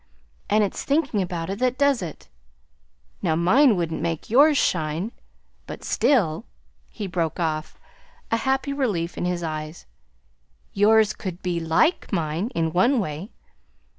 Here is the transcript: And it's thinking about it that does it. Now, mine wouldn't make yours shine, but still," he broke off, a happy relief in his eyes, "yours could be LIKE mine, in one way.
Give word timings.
And 0.49 0.63
it's 0.63 0.83
thinking 0.83 1.21
about 1.21 1.51
it 1.51 1.59
that 1.59 1.77
does 1.77 2.01
it. 2.01 2.27
Now, 3.21 3.35
mine 3.35 3.75
wouldn't 3.75 4.01
make 4.01 4.31
yours 4.31 4.57
shine, 4.57 5.11
but 5.67 5.83
still," 5.83 6.45
he 6.89 7.05
broke 7.05 7.39
off, 7.39 7.79
a 8.31 8.37
happy 8.37 8.73
relief 8.73 9.15
in 9.15 9.25
his 9.25 9.43
eyes, 9.43 9.85
"yours 10.73 11.13
could 11.13 11.43
be 11.43 11.59
LIKE 11.59 12.11
mine, 12.11 12.49
in 12.55 12.73
one 12.73 12.99
way. 12.99 13.29